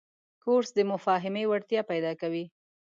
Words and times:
کورس 0.43 0.69
د 0.75 0.79
مفاهمې 0.91 1.43
وړتیا 1.47 1.81
پیدا 1.91 2.11
کوي. 2.21 2.45